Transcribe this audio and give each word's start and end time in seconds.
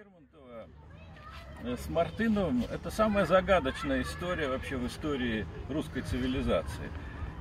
Лермонтова 0.00 0.66
э, 1.62 1.76
с 1.76 1.90
Мартыновым– 1.90 2.64
это 2.72 2.90
самая 2.90 3.26
загадочная 3.26 4.00
история 4.00 4.48
вообще 4.48 4.78
в 4.78 4.86
истории 4.86 5.46
русской 5.68 6.00
цивилизации. 6.00 6.90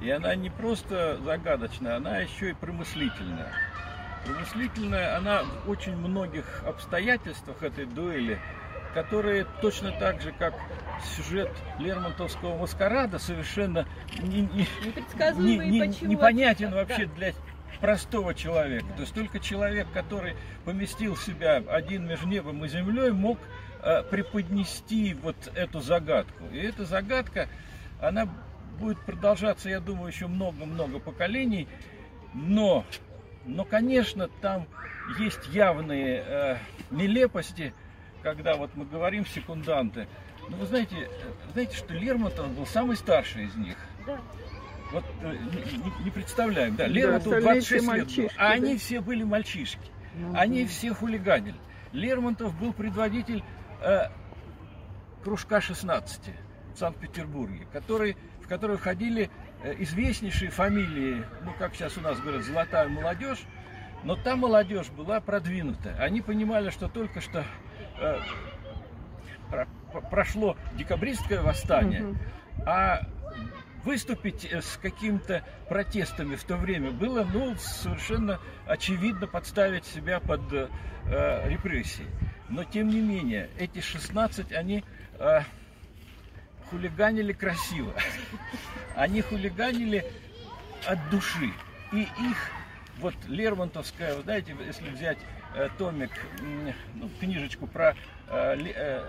И 0.01 0.09
она 0.09 0.35
не 0.35 0.49
просто 0.49 1.17
загадочная, 1.23 1.95
она 1.95 2.17
еще 2.17 2.49
и 2.49 2.53
промыслительная. 2.53 3.53
Промыслительная 4.25 5.15
она 5.15 5.43
в 5.43 5.69
очень 5.69 5.95
многих 5.95 6.63
обстоятельствах 6.65 7.63
этой 7.63 7.85
дуэли, 7.85 8.41
которые 8.93 9.45
точно 9.61 9.93
так 9.97 10.19
же, 10.19 10.33
как 10.33 10.53
сюжет 11.15 11.51
Лермонтовского 11.79 12.57
маскарада, 12.57 13.19
совершенно 13.19 13.87
не, 14.21 14.41
не, 14.41 14.67
не, 15.37 15.69
не, 15.69 16.07
непонятен 16.07 16.73
вообще 16.73 17.05
для 17.05 17.31
простого 17.79 18.33
человека. 18.33 18.87
То 18.95 19.01
есть 19.01 19.13
только 19.13 19.39
человек, 19.39 19.87
который 19.93 20.35
поместил 20.65 21.15
себя 21.15 21.63
один 21.67 22.07
между 22.07 22.27
небом 22.27 22.63
и 22.65 22.67
землей, 22.67 23.11
мог 23.11 23.39
э, 23.81 24.03
преподнести 24.03 25.13
вот 25.13 25.35
эту 25.55 25.79
загадку. 25.79 26.45
И 26.51 26.57
эта 26.57 26.85
загадка, 26.85 27.47
она 28.01 28.27
будет 28.79 28.99
продолжаться, 28.99 29.69
я 29.69 29.79
думаю, 29.79 30.07
еще 30.07 30.27
много-много 30.27 30.99
поколений. 30.99 31.67
Но, 32.33 32.85
но, 33.45 33.65
конечно, 33.65 34.27
там 34.41 34.67
есть 35.17 35.47
явные 35.47 36.23
э, 36.25 36.57
нелепости, 36.91 37.73
когда 38.21 38.55
вот 38.55 38.71
мы 38.75 38.85
говорим 38.85 39.25
секунданты. 39.25 40.07
Но 40.49 40.57
вы 40.57 40.65
знаете, 40.65 40.95
э, 40.95 41.51
знаете, 41.53 41.75
что 41.75 41.93
Лермонтов 41.93 42.49
был 42.49 42.65
самый 42.65 42.97
старший 42.97 43.45
из 43.45 43.55
них. 43.55 43.77
Да. 44.05 44.19
Вот 44.91 45.05
э, 45.21 45.33
не, 45.33 46.05
не 46.05 46.11
представляем, 46.11 46.75
да, 46.75 46.87
Лермонтову 46.87 47.35
да, 47.35 47.41
26 47.41 47.93
лет 47.93 48.15
было, 48.15 48.29
а 48.37 48.47
да. 48.47 48.53
они 48.53 48.77
все 48.77 49.01
были 49.01 49.23
мальчишки, 49.23 49.91
ну, 50.15 50.33
они 50.35 50.63
да. 50.63 50.69
все 50.69 50.93
хулиганили. 50.93 51.55
Лермонтов 51.91 52.57
был 52.59 52.73
предводитель 52.73 53.43
э, 53.81 54.09
кружка 55.23 55.61
16 55.61 56.21
в 56.73 56.77
Санкт-Петербурге, 56.77 57.67
который, 57.71 58.17
в 58.41 58.47
который 58.47 58.77
входили 58.77 59.29
э, 59.63 59.75
известнейшие 59.79 60.51
фамилии, 60.51 61.23
ну, 61.43 61.53
как 61.57 61.75
сейчас 61.75 61.97
у 61.97 62.01
нас 62.01 62.19
говорят, 62.19 62.43
золотая 62.43 62.87
молодежь, 62.87 63.39
но 64.03 64.15
та 64.15 64.35
молодежь 64.35 64.89
была 64.89 65.19
продвинута. 65.19 65.95
Они 65.99 66.21
понимали, 66.21 66.69
что 66.69 66.87
только 66.87 67.21
что 67.21 67.43
э, 67.99 68.19
про, 69.49 69.67
прошло 70.09 70.57
декабристское 70.73 71.41
восстание, 71.41 72.05
угу. 72.05 72.17
а 72.65 73.01
выступить 73.89 74.45
э, 74.45 74.61
с 74.61 74.77
какими-то 74.77 75.43
протестами 75.67 76.35
в 76.35 76.43
то 76.43 76.57
время 76.57 76.91
было, 76.91 77.23
ну, 77.23 77.55
совершенно 77.57 78.39
очевидно 78.67 79.25
подставить 79.25 79.83
себя 79.83 80.19
под 80.19 80.41
э, 80.53 80.69
репрессии. 81.49 82.05
Но, 82.49 82.63
тем 82.63 82.89
не 82.89 83.01
менее, 83.01 83.49
эти 83.57 83.81
16, 83.81 84.51
они 84.51 84.83
э, 85.17 85.39
хулиганили 86.69 87.33
красиво. 87.33 87.91
Они 88.95 89.21
хулиганили 89.21 90.05
от 90.85 91.09
души. 91.09 91.51
И 91.91 92.01
их, 92.01 92.51
вот 92.99 93.15
Лермонтовская, 93.27 94.17
вы 94.17 94.21
знаете, 94.21 94.55
если 94.67 94.87
взять 94.91 95.17
э, 95.55 95.67
томик, 95.79 96.11
ну, 96.93 97.09
книжечку 97.19 97.65
про 97.65 97.95
э, 98.27 98.55
э, 98.55 99.03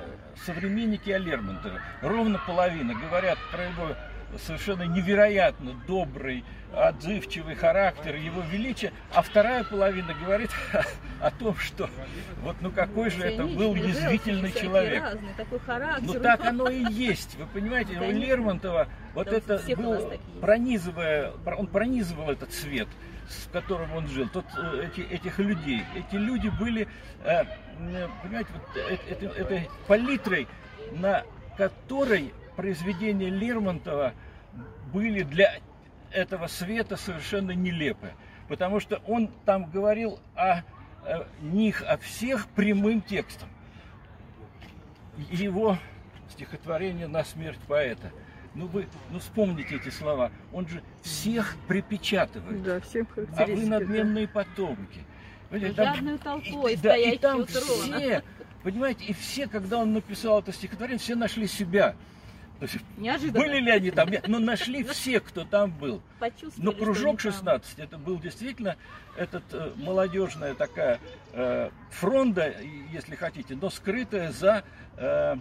современники 0.46 1.10
о 1.10 1.18
Лермонтове, 1.18 1.82
ровно 2.00 2.40
половина 2.46 2.94
говорят 2.94 3.36
про 3.52 3.64
его 3.64 3.94
совершенно 4.38 4.84
невероятно 4.84 5.74
добрый, 5.86 6.44
отзывчивый 6.74 7.56
характер 7.56 8.16
его 8.16 8.42
величия, 8.42 8.92
а 9.12 9.22
вторая 9.22 9.64
половина 9.64 10.14
говорит 10.14 10.50
о, 11.20 11.30
том, 11.30 11.56
что 11.56 11.90
вот 12.42 12.56
ну 12.60 12.70
какой 12.70 13.10
же 13.10 13.22
это 13.22 13.44
был 13.44 13.74
язвительный 13.74 14.52
человек. 14.52 15.02
Разный, 15.02 15.34
такой 15.36 15.58
характер. 15.58 16.06
Ну 16.06 16.20
так 16.20 16.44
оно 16.44 16.68
и 16.68 16.84
есть, 16.92 17.36
вы 17.36 17.46
понимаете, 17.46 17.98
у 17.98 18.10
Лермонтова 18.10 18.88
вот 19.14 19.28
это 19.28 19.60
был 19.76 20.12
пронизывая, 20.40 21.32
он 21.58 21.66
пронизывал 21.66 22.30
этот 22.30 22.52
свет 22.52 22.88
с 23.28 23.48
которым 23.52 23.94
он 23.94 24.08
жил, 24.08 24.28
тот, 24.28 24.44
э, 24.56 24.88
эти, 24.88 25.02
этих 25.02 25.38
людей. 25.38 25.84
Эти 25.94 26.16
люди 26.16 26.48
были, 26.48 26.88
э, 27.22 27.44
понимаете, 28.24 28.48
вот 28.52 28.76
этой, 28.76 29.28
этой 29.28 29.70
палитрой, 29.86 30.48
на 30.92 31.22
которой 31.56 32.32
произведения 32.56 33.30
Лермонтова 33.30 34.14
были 34.92 35.22
для 35.22 35.58
этого 36.10 36.46
света 36.46 36.96
совершенно 36.96 37.52
нелепы. 37.52 38.12
Потому 38.48 38.80
что 38.80 39.00
он 39.06 39.28
там 39.44 39.70
говорил 39.70 40.18
о, 40.34 40.62
о 41.04 41.26
них, 41.40 41.82
о 41.82 41.96
всех 41.98 42.48
прямым 42.48 43.00
текстом. 43.00 43.48
Его 45.30 45.78
стихотворение 46.30 47.06
«На 47.06 47.24
смерть 47.24 47.60
поэта». 47.68 48.10
Ну 48.54 48.66
вы, 48.66 48.88
ну 49.10 49.20
вспомните 49.20 49.76
эти 49.76 49.90
слова. 49.90 50.32
Он 50.52 50.66
же 50.66 50.82
всех 51.02 51.56
припечатывает. 51.68 52.62
Да, 52.62 52.80
всем 52.80 53.06
А 53.36 53.46
вы 53.46 53.66
надменные 53.66 54.26
да. 54.26 54.32
потомки. 54.32 55.04
Жадную 55.52 56.18
толпой, 56.18 56.74
и, 56.74 56.76
да, 56.76 56.96
и 56.96 57.18
там 57.18 57.44
все, 57.44 58.22
понимаете, 58.62 59.04
и 59.04 59.12
все, 59.12 59.48
когда 59.48 59.78
он 59.78 59.92
написал 59.92 60.38
это 60.40 60.52
стихотворение, 60.52 61.00
все 61.00 61.16
нашли 61.16 61.48
себя. 61.48 61.96
Неожиданно. 62.98 63.44
Были 63.44 63.58
ли 63.58 63.70
они 63.70 63.90
там? 63.90 64.08
Но 64.26 64.38
нашли 64.38 64.84
все, 64.84 65.20
кто 65.20 65.44
там 65.44 65.72
был. 65.72 66.02
Но 66.56 66.72
кружок 66.72 67.20
16, 67.20 67.78
это 67.78 67.98
был 67.98 68.18
действительно 68.18 68.76
этот 69.16 69.44
э, 69.52 69.72
молодежная 69.76 70.54
такая 70.54 71.00
э, 71.32 71.70
фронта, 71.90 72.54
если 72.92 73.14
хотите, 73.14 73.56
но 73.60 73.70
скрытая 73.70 74.30
за, 74.32 74.62
э, 74.96 75.36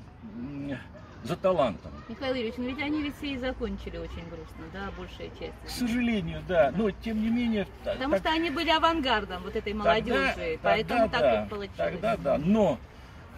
за 1.24 1.35
талантом. 1.35 1.91
Михаил 2.07 2.35
Юрьевич, 2.35 2.56
но 2.57 2.66
ведь 2.66 2.81
они 2.81 3.03
ведь 3.03 3.16
все 3.18 3.34
и 3.34 3.38
закончили 3.38 3.97
очень 3.97 4.28
грустно, 4.30 4.66
да, 4.74 4.90
большая 4.97 5.30
часть. 5.40 5.53
К 5.66 5.69
сожалению, 5.69 6.41
да, 6.47 6.72
но 6.75 6.91
тем 6.91 7.22
не 7.22 7.30
менее... 7.30 7.68
Потому 7.84 8.12
так, 8.13 8.22
что 8.22 8.30
они 8.31 8.50
были 8.50 8.69
авангардом 8.69 9.44
вот 9.44 9.56
этой 9.56 9.74
молодежи, 9.74 10.34
тогда, 10.36 10.59
поэтому 10.62 11.09
тогда, 11.09 11.19
так 11.19 11.22
да, 11.22 11.46
получилось. 11.50 11.78
Тогда 11.78 12.18
да, 12.18 12.38
но 12.38 12.80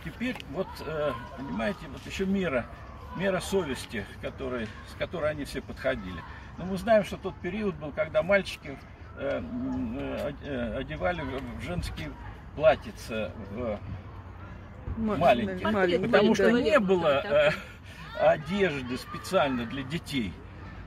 теперь 0.05 0.35
вот, 0.51 0.67
э, 0.85 1.11
понимаете, 1.37 1.79
вот 1.91 2.01
еще 2.05 2.25
мира 2.25 2.65
мера 3.15 3.39
совести, 3.39 4.05
который, 4.21 4.67
с 4.87 4.95
которой 4.97 5.31
они 5.31 5.45
все 5.45 5.61
подходили. 5.61 6.21
Но 6.57 6.65
мы 6.65 6.77
знаем, 6.77 7.03
что 7.03 7.17
тот 7.17 7.35
период 7.35 7.75
был, 7.75 7.91
когда 7.91 8.23
мальчики 8.23 8.77
э, 9.17 9.41
э, 9.41 10.33
э 10.43 10.77
одевали 10.77 11.21
в 11.21 11.61
женские 11.61 12.11
платьица 12.55 13.31
в 13.51 13.79
маленькие, 14.97 15.71
маленькие 15.71 16.09
потому 16.09 16.35
что 16.35 16.51
не 16.51 16.79
было 16.79 17.23
э, 17.23 17.51
одежды 18.19 18.97
специально 18.97 19.65
для 19.65 19.83
детей. 19.83 20.33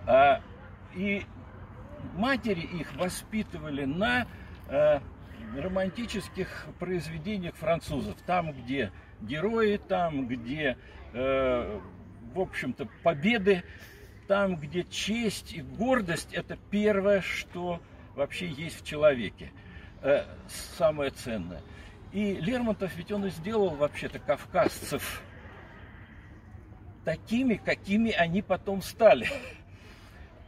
А, 0.06 0.40
и 0.94 1.24
матери 2.14 2.60
их 2.60 2.94
воспитывали 2.96 3.84
на 3.84 4.26
э, 4.68 5.00
романтических 5.56 6.66
произведениях 6.78 7.54
французов. 7.56 8.16
Там, 8.26 8.52
где 8.52 8.92
герои, 9.20 9.76
там, 9.76 10.26
где 10.26 10.76
э, 11.12 11.80
в 12.34 12.40
общем-то, 12.40 12.86
победы 13.02 13.62
там, 14.26 14.56
где 14.56 14.84
честь 14.84 15.52
и 15.52 15.62
гордость– 15.62 16.30
это 16.32 16.58
первое, 16.70 17.20
что 17.20 17.80
вообще 18.14 18.48
есть 18.48 18.80
в 18.80 18.86
человеке, 18.86 19.52
э, 20.02 20.24
самое 20.76 21.10
ценное. 21.10 21.62
И 22.12 22.34
Лермонтов, 22.34 22.94
ведь 22.96 23.12
он 23.12 23.26
и 23.26 23.30
сделал 23.30 23.70
вообще-то 23.70 24.18
кавказцев 24.18 25.22
такими, 27.04 27.54
какими 27.54 28.12
они 28.12 28.40
потом 28.42 28.82
стали. 28.82 29.28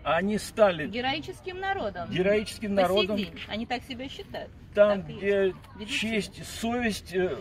Они 0.03 0.39
стали... 0.39 0.87
Героическим 0.87 1.59
народом. 1.59 2.09
Героическим 2.11 2.77
По 2.77 2.83
народом. 2.83 3.17
День. 3.17 3.35
Они 3.49 3.67
так 3.67 3.83
себя 3.83 4.09
считают. 4.09 4.51
Там, 4.75 5.03
так 5.03 5.07
где 5.07 5.55
честь 5.87 6.39
и 6.39 6.45
совесть 6.45 7.13
э, 7.13 7.37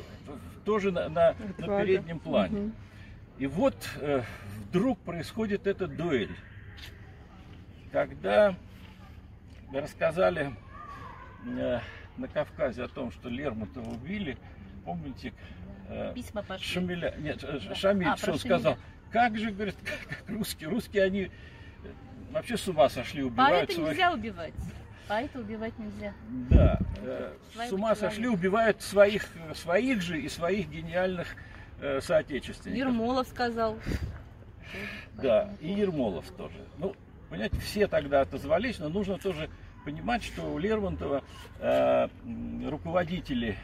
тоже 0.66 0.92
на, 0.92 1.08
на, 1.10 1.36
на 1.60 1.80
переднем 1.80 2.20
плане. 2.20 2.60
Угу. 2.60 2.72
И 3.38 3.48
вот 3.48 3.76
э, 4.00 4.24
вдруг 4.70 5.00
происходит 5.00 5.68
эта 5.68 5.88
дуэль. 5.88 6.36
Когда 7.92 8.56
рассказали 9.74 10.54
э, 11.46 11.80
на 12.18 12.28
Кавказе 12.28 12.84
о 12.84 12.88
том, 12.88 13.12
что 13.12 13.28
Лермонтова 13.28 13.90
убили, 13.90 14.38
помните, 14.86 15.34
э, 15.90 16.14
Письма 16.16 16.44
пошли. 16.44 16.66
Шамиля, 16.66 17.14
нет, 17.18 17.44
э, 17.44 17.60
да. 17.68 17.76
Шамиль, 17.76 18.08
а, 18.08 18.18
что 18.18 18.34
он 18.34 18.40
сказал? 18.40 18.78
Как 19.12 19.38
же, 19.38 19.52
говорит, 19.52 19.76
как, 19.84 20.18
как 20.18 20.30
русские, 20.30 20.70
русские 20.70 21.04
они 21.04 21.24
э, 21.24 21.30
вообще 22.32 22.56
с 22.56 22.68
ума 22.70 22.88
сошли, 22.88 23.22
убивают 23.24 23.68
Поэта 23.68 23.74
своих... 23.74 23.90
нельзя 23.90 24.14
убивать. 24.14 24.54
Поэта 25.10 25.40
убивать 25.40 25.78
нельзя. 25.78 26.14
Да, 26.50 26.80
э, 27.02 27.34
с 27.68 27.72
ума 27.74 27.96
сошли, 27.96 28.28
убивают 28.28 28.82
своих, 28.82 29.28
своих 29.54 30.02
же 30.02 30.22
и 30.22 30.30
своих 30.30 30.70
гениальных 30.70 31.36
э, 31.80 32.02
соотечественников. 32.02 32.78
Ермолов 32.78 33.28
сказал. 33.28 33.78
Да, 35.14 35.54
и 35.62 35.72
Ермолов 35.72 36.30
тоже. 36.32 36.58
Ну, 36.78 36.96
понимаете, 37.30 37.58
все 37.58 37.88
тогда 37.88 38.22
отозвались, 38.22 38.80
но 38.80 38.90
нужно 38.90 39.18
тоже 39.18 39.50
понимать, 39.86 40.24
что 40.24 40.42
у 40.42 40.58
Лермонтова 40.58 41.24
э, 41.60 42.08
руководители 42.68 43.58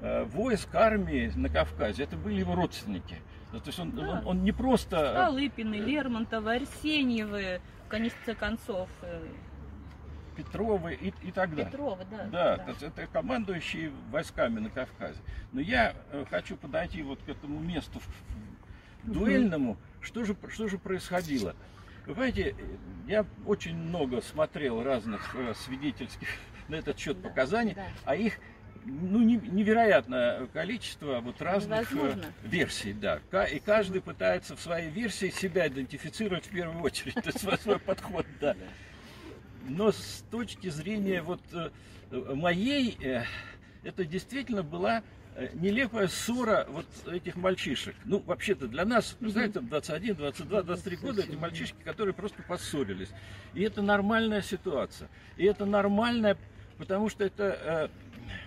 э, 0.00 0.24
войск, 0.24 0.74
армии 0.74 1.32
на 1.36 1.48
Кавказе, 1.48 2.02
это 2.02 2.16
были 2.16 2.40
его 2.40 2.54
родственники. 2.54 3.16
То 3.52 3.62
есть 3.64 3.78
он, 3.78 3.90
Да. 3.92 4.02
он, 4.02 4.26
он 4.26 4.44
не 4.44 4.52
просто... 4.52 5.10
Столыпины, 5.12 5.74
Лермонтовы, 5.76 6.56
Арсеньевы, 6.56 7.60
в 7.86 7.88
конце 7.88 8.34
концов, 8.34 8.88
э, 9.02 9.26
Петровы 10.44 10.94
и, 10.94 11.12
и 11.22 11.32
так 11.32 11.50
далее. 11.50 11.66
Петрова, 11.66 12.04
да. 12.10 12.24
Да, 12.26 12.56
то 12.58 12.70
есть 12.70 12.82
это 12.82 13.06
командующие 13.06 13.90
войсками 14.10 14.60
на 14.60 14.70
Кавказе. 14.70 15.18
Но 15.52 15.60
я 15.60 15.94
э, 16.12 16.24
хочу 16.30 16.56
подойти 16.56 17.02
вот 17.02 17.20
к 17.22 17.28
этому 17.28 17.58
месту 17.60 18.00
дуэльному. 19.04 19.76
Что 20.00 20.24
же, 20.24 20.36
что 20.52 20.68
же 20.68 20.78
происходило? 20.78 21.54
Вы 22.06 22.14
понимаете, 22.14 22.54
я 23.06 23.26
очень 23.46 23.76
много 23.76 24.20
смотрел 24.22 24.82
разных 24.82 25.34
э, 25.34 25.52
свидетельских 25.54 26.28
на 26.68 26.76
этот 26.76 26.98
счет 26.98 27.20
Да, 27.20 27.28
показаний, 27.28 27.74
да. 27.74 27.86
а 28.04 28.16
их 28.16 28.38
ну, 28.84 29.20
не- 29.20 29.36
невероятное 29.36 30.46
количество 30.46 31.20
вот 31.20 31.40
разных 31.42 31.92
э, 31.92 31.94
Невозможно. 31.94 32.32
версий, 32.42 32.92
да. 32.94 33.20
И 33.44 33.58
каждый 33.58 34.00
пытается 34.00 34.56
в 34.56 34.60
своей 34.60 34.90
версии 34.90 35.28
себя 35.30 35.68
идентифицировать 35.68 36.46
в 36.46 36.50
первую 36.50 36.82
очередь, 36.82 37.14
то 37.22 37.26
есть 37.26 37.40
свой, 37.40 37.58
свой 37.58 37.78
подход, 37.78 38.26
да. 38.40 38.56
Но 39.68 39.92
с 39.92 40.24
точки 40.30 40.68
зрения 40.68 41.22
вот 41.22 41.40
э, 41.52 41.70
моей, 42.34 42.96
э, 43.00 43.24
это 43.82 44.04
действительно 44.04 44.62
была 44.62 45.02
э, 45.36 45.48
нелепая 45.54 46.08
ссора 46.08 46.66
вот 46.70 46.86
этих 47.06 47.36
мальчишек. 47.36 47.94
Ну, 48.04 48.20
вообще-то 48.20 48.68
для 48.68 48.84
нас, 48.84 49.16
знаете, 49.20 49.60
21, 49.60 50.14
22, 50.14 50.62
23 50.62 50.96
года 50.96 51.22
эти 51.22 51.36
мальчишки, 51.36 51.76
которые 51.84 52.14
просто 52.14 52.42
поссорились. 52.42 53.10
И 53.54 53.62
это 53.62 53.82
нормальная 53.82 54.42
ситуация. 54.42 55.08
И 55.36 55.44
это 55.44 55.64
нормальная, 55.66 56.36
потому 56.78 57.08
что 57.08 57.24
это, 57.24 57.90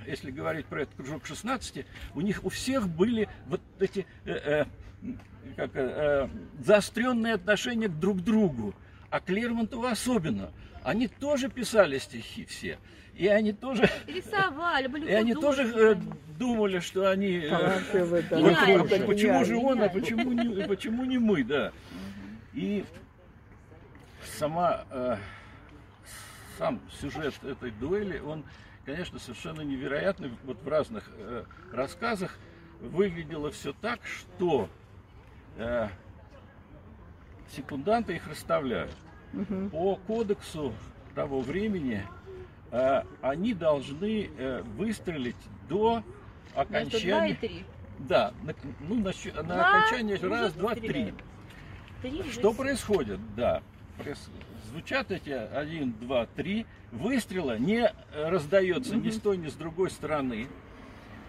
если 0.06 0.31
говорить 0.31 0.65
про 0.65 0.83
этот 0.83 0.95
кружок 0.95 1.25
16, 1.25 1.86
у 2.15 2.21
них 2.21 2.44
у 2.44 2.50
всех 2.50 2.88
были 2.88 3.30
вот 3.48 3.62
эти 3.80 4.06
э, 4.25 4.31
э, 4.31 4.65
как, 5.56 5.71
э, 5.75 6.30
заостренные 6.60 7.36
отношения 7.36 7.88
к 7.88 8.00
друг 8.00 8.21
другу. 8.21 8.74
А 9.13 9.19
к 9.19 9.30
Лермонтову 9.30 9.86
особенно. 9.86 10.51
Они 10.83 11.07
тоже 11.07 11.48
писали 11.48 12.00
стихи 12.00 12.45
все. 12.45 12.80
И 13.13 13.27
они 13.27 13.54
тоже, 13.54 13.88
Рисовали, 14.07 14.88
были 14.88 15.06
и 15.12 15.13
они 15.13 15.36
тоже 15.36 15.71
э, 15.71 15.95
думали, 16.39 16.80
что 16.80 17.12
они... 17.12 17.33
э, 17.33 17.48
Талантливый, 17.48 18.24
да. 18.24 18.39
вот, 18.39 18.92
а 18.92 19.06
почему 19.06 19.45
же 19.45 19.56
он, 19.56 19.83
а 19.83 19.89
почему 19.89 20.31
не, 20.31 20.63
почему 20.68 21.06
не 21.06 21.19
мы, 21.19 21.44
да. 21.44 21.71
И 22.54 22.86
сама, 24.39 24.83
э, 24.89 25.18
сам 26.57 26.80
сюжет 27.00 27.36
этой 27.44 27.69
дуэли, 27.69 28.18
он, 28.18 28.44
конечно, 28.83 29.19
совершенно 29.19 29.62
невероятный. 29.62 30.31
Вот 30.44 30.60
в 30.60 30.68
разных 30.68 31.04
э, 31.18 31.44
рассказах 31.71 32.36
выглядело 32.81 33.51
все 33.51 33.74
так, 33.74 34.00
что 34.07 34.69
э, 35.57 35.88
секунданты 37.56 38.16
их 38.16 38.28
расставляют. 38.28 38.96
Мгм. 39.32 39.70
По 39.70 39.96
кодексу 39.96 40.74
того 41.16 41.42
времени 41.42 42.06
э, 42.72 43.04
они 43.22 43.54
должны 43.54 44.30
э, 44.38 44.62
выстрелить 44.78 45.36
до 45.70 46.04
Между 46.56 46.62
два 46.62 46.66
и 46.66 46.82
окончания... 46.82 47.36
три. 47.36 47.66
Да, 48.00 48.34
на, 48.44 48.54
ну, 48.82 48.96
на, 48.96 49.12
на 49.36 49.44
Два, 49.44 49.78
окончание 49.78 50.18
раз, 50.18 50.54
два, 50.54 50.76
три. 50.76 51.14
Три 52.02 52.24
Что 52.32 52.52
всё. 52.52 52.54
происходит? 52.54 53.20
Да. 53.36 53.62
Звучат 54.70 55.12
эти 55.12 55.30
один, 55.30 55.94
два, 55.94 56.26
три. 56.26 56.66
Выстрела 56.92 57.58
не 57.58 57.86
э, 57.86 58.30
раздается 58.30 58.96
ни 58.96 59.10
с 59.10 59.20
той, 59.20 59.38
ни 59.38 59.48
с 59.48 59.54
другой 59.54 59.90
стороны. 59.90 60.48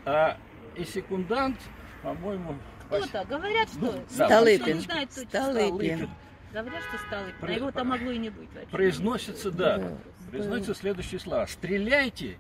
А, 0.05 0.37
и 0.77 0.85
секундант, 0.85 1.59
по-моему, 2.05 2.55
Кто-то, 2.87 3.25
говорят, 3.29 3.69
что... 3.69 3.81
Ну, 3.81 3.93
да, 4.17 4.27
Столыпин. 4.27 4.81
знает 4.81 5.09
точно. 5.11 5.29
Столыпин. 5.29 6.09
Говорят, 6.53 6.83
что 6.85 6.99
Столыпин. 7.07 7.35
А 7.41 7.41
Про- 7.41 7.53
его 7.55 7.71
там 7.73 7.89
могло 7.89 8.11
и 8.11 8.19
не 8.19 8.31
быть 8.31 8.49
вообще. 8.55 8.71
произносится, 8.71 9.51
да, 9.51 9.79
Да. 9.79 9.93
произносятся 10.31 10.75
следующие 10.75 11.19
слова. 11.19 11.47
Стреляйте, 11.47 12.39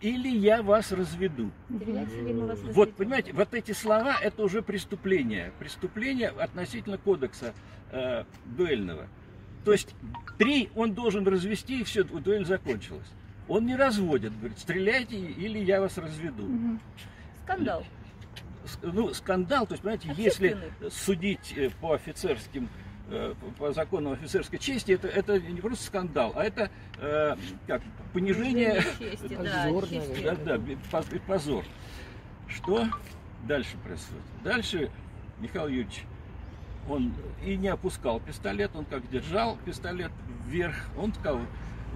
или 0.00 0.28
я 0.28 0.62
вас 0.62 0.90
разведу. 0.92 1.50
Стреляйте, 1.74 2.18
или 2.20 2.32
мы 2.32 2.46
вас 2.48 2.58
Вот, 2.62 2.94
понимаете, 2.96 3.32
вот 3.32 3.54
эти 3.54 3.72
слова 3.72 4.16
это 4.20 4.42
уже 4.42 4.60
преступление. 4.60 5.52
Преступление 5.58 6.28
относительно 6.30 6.98
кодекса 6.98 7.54
э, 7.92 8.24
дуэльного. 8.44 9.06
То 9.64 9.72
есть 9.72 9.94
три 10.38 10.68
он 10.74 10.92
должен 10.94 11.26
развести, 11.26 11.80
и 11.80 11.84
все, 11.84 12.02
дуэль 12.04 12.44
закончилась. 12.44 13.08
Он 13.48 13.64
не 13.64 13.76
разводит, 13.76 14.36
говорит, 14.38 14.58
стреляйте, 14.58 15.16
или 15.16 15.58
я 15.60 15.80
вас 15.80 15.96
разведу. 15.96 16.48
Скандал. 17.44 17.84
Ну, 18.82 19.12
скандал, 19.14 19.66
то 19.66 19.74
есть, 19.74 19.82
понимаете, 19.82 20.12
если 20.16 20.56
судить 20.90 21.54
э, 21.56 21.70
по 21.80 21.94
офицерским, 21.94 22.68
э, 23.10 23.34
по 23.58 23.72
законам 23.72 24.12
офицерской 24.12 24.58
чести, 24.58 24.92
это, 24.92 25.08
это 25.08 25.40
не 25.40 25.60
просто 25.60 25.84
скандал, 25.84 26.32
а 26.34 26.44
это 26.44 26.70
э, 26.98 27.36
как, 27.66 27.82
понижение 28.12 28.82
чести, 28.98 29.36
да, 29.42 29.64
Позор. 29.64 29.84
Да, 30.22 30.34
да, 30.36 31.06
и 31.16 31.18
позор. 31.18 31.64
Что 32.48 32.86
дальше 33.46 33.76
происходит? 33.78 34.24
Дальше 34.44 34.90
Михаил 35.38 35.68
Юрьевич, 35.68 36.04
он 36.88 37.12
и 37.44 37.56
не 37.56 37.68
опускал 37.68 38.20
пистолет, 38.20 38.70
он 38.74 38.84
как 38.84 39.08
держал 39.10 39.58
пистолет 39.64 40.12
вверх, 40.46 40.76
он 40.96 41.12
сказал, 41.14 41.40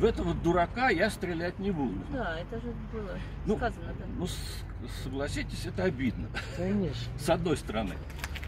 в 0.01 0.05
этого 0.05 0.35
дурака 0.35 0.89
я 0.91 1.11
стрелять 1.11 1.59
не 1.59 1.71
буду. 1.71 1.99
Да, 2.13 2.39
это 2.41 2.61
же 2.61 2.73
было 2.93 3.11
Ну, 3.47 3.57
сказано. 3.57 3.87
Да. 3.99 4.05
Ну, 4.19 4.27
согласитесь, 5.05 5.67
это 5.67 5.85
обидно, 5.85 6.29
Конечно. 6.57 6.97
с 7.19 7.29
одной 7.29 7.57
стороны. 7.57 7.95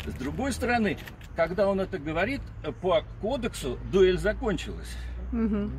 С 0.06 0.14
другой 0.14 0.52
стороны, 0.52 0.98
когда 1.36 1.68
он 1.68 1.80
это 1.80 1.98
говорит, 1.98 2.40
э, 2.64 2.72
по 2.72 3.04
кодексу 3.20 3.78
дуэль 3.92 4.18
закончилась. 4.18 4.96
Мгм. 5.30 5.72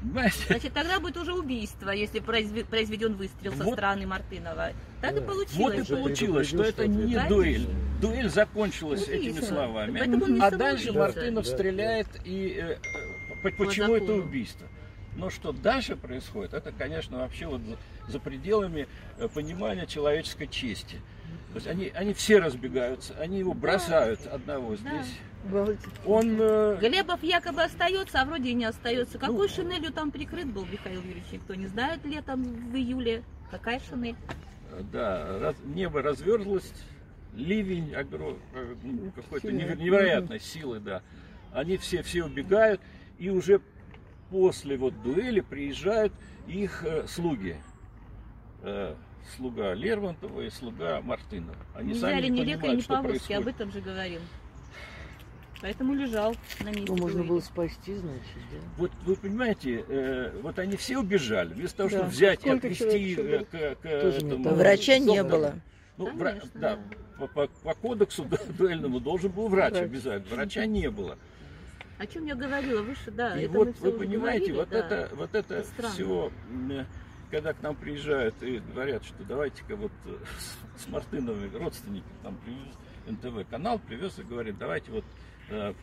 Понимаете? 0.00 0.36
Значит, 0.48 0.72
тогда 0.72 1.00
будет 1.00 1.16
уже 1.16 1.32
убийство, 1.34 1.90
если 1.90 2.20
произве- 2.20 2.64
произведен 2.64 3.14
выстрел 3.14 3.52
со 3.52 3.64
Вот. 3.64 3.74
стороны 3.74 4.06
Мартынова. 4.06 4.70
Так 5.00 5.12
и 5.16 5.20
Да. 5.20 5.26
получилось. 5.26 5.56
Вот 5.56 5.74
и 5.74 5.84
получилось, 5.84 6.48
что 6.48 6.62
это 6.62 6.86
не 6.86 7.14
это- 7.14 7.28
дуэль. 7.28 7.68
Дуэль 8.00 8.28
закончилась 8.30 9.02
этими 9.08 9.30
Убийство. 9.32 9.46
словами. 9.54 10.00
Он 10.00 10.34
не 10.34 10.40
А 10.40 10.50
дальше. 10.52 10.92
Мартынов 10.92 11.44
Да, 11.44 11.50
стреляет 11.50 12.08
и 12.24 12.56
э, 12.60 12.72
э, 12.72 12.76
по- 13.42 13.50
По 13.50 13.64
почему 13.66 13.94
это 13.96 14.12
убийство? 14.14 14.66
Но 15.18 15.30
что 15.30 15.52
дальше 15.52 15.96
происходит, 15.96 16.54
это, 16.54 16.70
конечно, 16.70 17.18
вообще 17.18 17.46
вот 17.48 17.60
за, 18.06 18.20
пределами 18.20 18.86
э, 19.18 19.26
понимания 19.26 19.84
человеческой 19.84 20.46
чести. 20.46 21.00
То 21.48 21.56
есть 21.56 21.66
они, 21.66 21.90
они 21.92 22.14
все 22.14 22.38
разбегаются, 22.38 23.14
они 23.18 23.40
его 23.40 23.52
бросают 23.52 24.24
одного 24.26 24.76
здесь. 24.76 25.18
Обалдеть. 25.44 25.80
Он 26.06 26.36
э, 26.38 26.78
Глебов 26.80 27.20
якобы 27.24 27.64
остается, 27.64 28.20
а 28.20 28.24
вроде 28.26 28.50
и 28.50 28.54
не 28.54 28.64
остается. 28.64 29.18
Какой 29.18 29.48
Ну, 29.48 29.54
шинелью 29.54 29.92
там 29.92 30.12
прикрыт 30.12 30.46
был 30.46 30.64
Михаил 30.66 31.02
Юрьевич? 31.02 31.32
Никто 31.32 31.56
не 31.56 31.66
знает 31.66 32.04
летом 32.04 32.44
в 32.70 32.76
июле. 32.76 33.24
Какая 33.50 33.80
шинель? 33.80 34.14
Да, 34.92 35.38
раз- 35.40 35.56
небо 35.64 36.00
разверзлось, 36.00 36.72
ливень 37.34 37.92
огро- 37.92 38.38
э, 38.54 38.74
ну, 38.84 39.10
какой-то 39.10 39.50
невероятной 39.50 40.38
силы, 40.38 40.78
да. 40.78 41.02
Они 41.52 41.76
все, 41.76 42.02
все 42.02 42.24
убегают, 42.24 42.80
и 43.18 43.30
уже 43.30 43.60
после 44.30 44.76
вот 44.76 45.00
дуэли 45.02 45.40
приезжают 45.40 46.12
их 46.46 46.84
э, 46.84 47.06
слуги. 47.06 47.56
Э, 48.62 48.94
слуга 49.36 49.74
Лермонтова 49.74 50.40
и 50.42 50.50
слуга 50.50 51.00
Мартынова. 51.02 51.56
Они 51.74 51.92
не 51.92 51.98
сами 51.98 52.12
взяли 52.12 52.28
не 52.28 52.40
ни 52.40 52.44
лекаря, 52.44 52.58
понимают, 52.58 52.78
ни 52.78 52.82
что 52.82 52.94
повозки, 52.94 53.32
об 53.32 53.42
происходит. 53.44 53.60
этом 53.60 53.72
же 53.72 53.80
говорил. 53.80 54.20
Поэтому 55.60 55.94
лежал 55.94 56.36
на 56.60 56.68
месте. 56.68 56.84
Ну, 56.86 56.96
можно 56.96 57.16
дуэли. 57.18 57.28
было 57.28 57.40
спасти, 57.40 57.94
значит, 57.96 58.36
да. 58.52 58.58
Вот 58.76 58.92
вы 59.04 59.16
понимаете, 59.16 59.84
э, 59.88 60.38
вот 60.40 60.58
они 60.60 60.76
все 60.76 60.98
убежали, 60.98 61.52
вместо 61.52 61.78
того, 61.78 61.88
Да. 61.90 61.96
чтобы 61.96 62.10
взять 62.10 62.38
и 62.38 62.42
Сколько 62.42 62.66
отвезти 62.68 63.14
человек 63.16 63.48
э, 63.52 63.74
к, 63.74 63.80
к 63.80 64.00
Тоже 64.00 64.20
не 64.22 64.28
этому. 64.28 64.54
Врача 64.54 64.98
не 64.98 65.22
было. 65.24 65.54
Ну, 65.96 66.10
вра- 66.16 66.24
Конечно, 66.30 66.50
да, 66.54 66.76
да. 66.76 66.80
По, 67.18 67.26
по- 67.26 67.48
по 67.48 67.74
кодексу 67.74 68.24
ду- 68.24 68.36
дуэльному 68.56 69.00
должен 69.00 69.32
был 69.32 69.48
врач, 69.48 69.72
Врач. 69.72 69.82
обязательно. 69.82 70.36
Врача 70.36 70.64
не 70.66 70.88
было. 70.90 71.18
О 71.98 72.06
чем 72.06 72.26
я 72.26 72.34
говорила 72.34 72.82
выше, 72.82 73.10
да. 73.10 73.40
и 73.40 73.46
вот 73.48 73.76
вы 73.80 73.92
понимаете, 73.92 74.52
говорили, 74.52 74.56
вот 74.56 74.68
да. 74.68 74.78
это, 74.78 75.16
вот 75.16 75.34
это 75.34 75.54
Это 75.56 75.90
все, 75.90 76.32
когда 77.30 77.52
к 77.52 77.62
нам 77.62 77.74
приезжают 77.74 78.40
и 78.42 78.58
говорят, 78.58 79.04
что 79.04 79.24
давайте-ка 79.24 79.76
вот 79.76 79.92
э, 80.06 80.16
с, 80.78 80.88
Мартыновыми 80.88 81.54
родственники 81.56 82.06
там 82.22 82.38
привез 82.44 82.74
НТВ 83.08 83.48
канал 83.50 83.78
привез 83.78 84.18
и 84.18 84.22
говорит, 84.22 84.58
давайте 84.58 84.90
вот 84.92 85.04
э, 85.50 85.74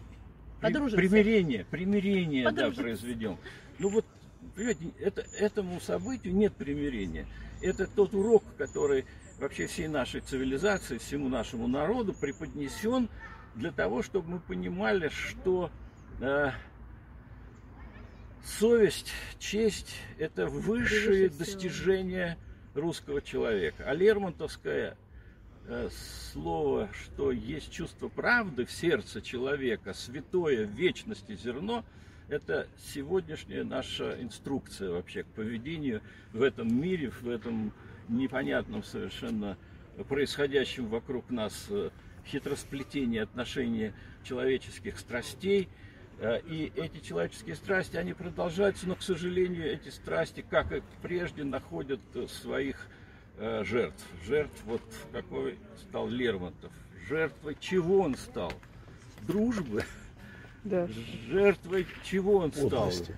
Подружимся. 0.61 0.95
примирение, 0.95 1.65
примирение 1.65 2.43
да, 2.45 2.49
Подружимся. 2.49 2.81
произведем. 2.81 3.37
Ну 3.79 3.89
вот, 3.89 4.05
понимаете, 4.55 4.91
это, 4.99 5.21
этому 5.37 5.79
событию 5.79 6.35
нет 6.35 6.53
примирения. 6.53 7.27
Это 7.61 7.87
тот 7.87 8.13
урок, 8.13 8.43
который 8.57 9.05
вообще 9.39 9.67
всей 9.67 9.87
нашей 9.87 10.21
цивилизации, 10.21 10.97
всему 10.97 11.29
нашему 11.29 11.67
народу 11.67 12.13
преподнесен 12.13 13.09
для 13.55 13.71
того, 13.71 14.01
чтобы 14.01 14.29
мы 14.29 14.39
понимали, 14.39 15.09
что 15.09 15.71
совесть, 18.43 19.11
честь– 19.37 19.95
это 20.17 20.47
высшие 20.47 21.29
достижения 21.29 22.37
русского 22.73 23.21
человека. 23.21 23.83
А 23.85 23.93
Лермонтовское 23.93 24.97
э, 25.67 25.89
слово, 26.31 26.89
что 26.93 27.31
есть 27.31 27.71
чувство 27.71 28.07
правды 28.07 28.65
в 28.65 28.71
сердце 28.71 29.21
человека, 29.21 29.93
святое 29.93 30.65
в 30.65 30.71
вечности 30.71 31.35
зерно, 31.35 31.83
это 32.29 32.67
сегодняшняя 32.93 33.63
наша 33.63 34.21
инструкция 34.21 34.91
вообще 34.91 35.23
к 35.23 35.27
поведению 35.27 36.01
в 36.33 36.41
этом 36.41 36.73
мире, 36.81 37.09
в 37.09 37.27
этом 37.27 37.73
непонятном 38.07 38.83
совершенно 38.83 39.57
происходящем 40.07 40.87
вокруг 40.87 41.29
нас 41.29 41.67
э, 41.69 41.89
хитросплетении 42.25 43.19
отношений 43.19 43.93
человеческих 44.23 44.97
страстей. 44.99 45.69
Э, 46.19 46.39
и 46.47 46.71
эти 46.75 46.99
человеческие 46.99 47.55
страсти, 47.55 47.97
они 47.97 48.13
продолжаются, 48.13 48.87
но, 48.87 48.95
к 48.95 49.01
сожалению, 49.01 49.71
эти 49.71 49.89
страсти, 49.89 50.45
как 50.47 50.71
и 50.71 50.81
прежде, 51.01 51.43
находят 51.43 51.99
своих 52.29 52.87
э, 53.37 53.63
жертв. 53.63 54.03
Жертв, 54.25 54.61
вот 54.65 54.81
какой 55.11 55.57
стал 55.77 56.07
Лермонтов. 56.07 56.71
Жертвой 57.07 57.57
чего 57.59 57.99
он 58.01 58.15
стал? 58.15 58.51
Дружбы. 59.27 59.83
Да. 60.63 60.87
Жертвой 61.29 61.85
чего 62.03 62.37
он 62.37 62.51
стал? 62.51 62.69
Подлости. 62.69 63.15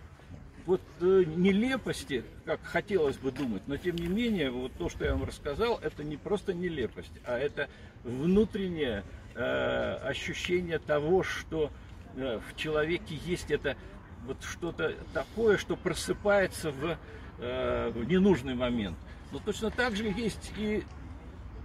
Вот 0.66 0.82
э, 1.00 1.24
нелепости, 1.26 2.26
как 2.46 2.62
хотелось 2.64 3.18
бы 3.18 3.32
думать, 3.32 3.62
но 3.68 3.78
тем 3.78 3.96
не 3.96 4.08
менее, 4.08 4.52
вот 4.52 4.74
то, 4.74 4.90
что 4.90 5.06
я 5.06 5.14
вам 5.14 5.24
рассказал, 5.24 5.80
это 5.82 6.04
не 6.04 6.18
просто 6.18 6.54
нелепость, 6.54 7.14
а 7.24 7.38
это 7.38 7.70
внутреннее 8.04 9.06
э, 9.34 9.94
ощущение 10.04 10.80
того, 10.80 11.24
что 11.24 11.68
э, 11.68 11.87
в 12.18 12.56
человеке 12.56 13.16
есть 13.26 13.52
это 13.52 13.78
вот 14.26 14.44
что-то 14.44 14.96
такое, 15.14 15.58
что 15.58 15.76
просыпается 15.76 16.72
в, 16.72 16.98
э, 17.40 17.90
в 17.92 18.04
ненужный 18.06 18.56
момент. 18.56 18.98
Но 19.32 19.40
точно 19.40 19.70
так 19.70 19.96
же 19.96 20.06
есть 20.06 20.52
и 20.58 20.84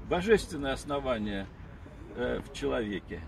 божественное 0.08 0.72
основание 0.72 1.46
э, 2.16 2.40
в 2.40 2.52
человеке, 2.52 3.20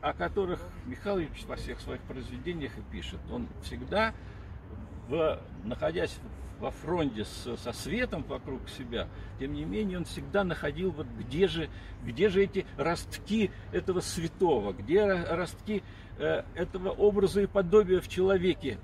о 0.00 0.12
которых 0.12 0.60
Михаил 0.86 1.18
Ильич 1.18 1.44
во 1.46 1.56
всех 1.56 1.80
своих 1.80 2.00
произведениях 2.02 2.72
и 2.78 2.82
пишет. 2.92 3.18
Он 3.32 3.48
всегда, 3.62 4.14
в, 5.08 5.40
находясь 5.64 6.16
во 6.60 6.70
фронте 6.70 7.24
с- 7.24 7.56
со 7.56 7.72
светом 7.72 8.24
вокруг 8.24 8.68
себя, 8.68 9.08
тем 9.38 9.52
не 9.54 9.64
менее 9.64 9.98
он 9.98 10.04
всегда 10.04 10.42
находил 10.44 10.90
вот 10.90 11.06
где 11.18 11.46
же, 11.48 11.68
где 12.04 12.28
же 12.28 12.42
эти 12.42 12.66
ростки 12.76 13.50
этого 13.72 14.00
святого, 14.00 14.72
где 14.72 14.98
ро- 15.00 15.34
ростки 15.34 15.82
э, 16.18 16.42
этого 16.54 16.90
образа 16.90 17.42
и 17.42 17.46
подобия 17.46 18.00
в 18.00 18.08
человеке, 18.08 18.78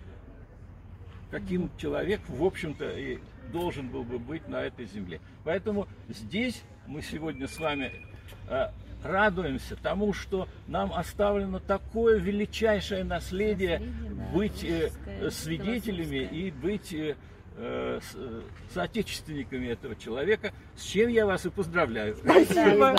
каким 1.30 1.70
человек, 1.78 2.20
в 2.28 2.44
общем-то, 2.44 2.90
и 2.90 3.18
должен 3.52 3.88
был 3.88 4.04
бы 4.04 4.18
быть 4.18 4.48
на 4.48 4.62
этой 4.62 4.86
земле. 4.86 5.20
Поэтому 5.44 5.86
здесь 6.08 6.62
мы 6.86 7.02
сегодня 7.02 7.46
с 7.46 7.58
вами 7.58 7.92
э, 8.48 8.70
радуемся 9.02 9.76
тому, 9.76 10.12
что 10.12 10.48
нам 10.66 10.92
оставлено 10.92 11.60
такое 11.60 12.18
величайшее 12.18 13.04
наследие 13.04 13.80
быть 14.32 14.64
э, 14.64 14.88
русское, 14.88 15.30
свидетелями 15.30 16.24
и 16.24 16.50
быть 16.50 16.92
э, 16.92 17.16
э, 17.56 18.00
э, 18.14 18.40
соотечественниками 18.72 19.68
этого 19.68 19.94
человека, 19.94 20.52
с 20.76 20.84
чем 20.84 21.08
я 21.08 21.26
вас 21.26 21.46
и 21.46 21.50
поздравляю. 21.50 22.16
Да, 22.24 22.44
спасибо. 22.44 22.96